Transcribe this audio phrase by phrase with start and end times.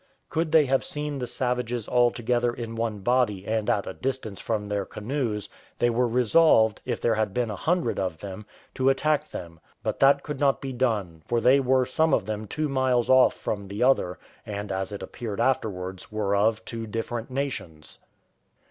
[0.29, 4.41] Could they have seen the savages all together in one body, and at a distance
[4.41, 8.89] from their canoes, they were resolved, if there had been a hundred of them, to
[8.89, 12.67] attack them; but that could not be done, for they were some of them two
[12.67, 17.99] miles off from the other, and, as it appeared afterwards, were of two different nations.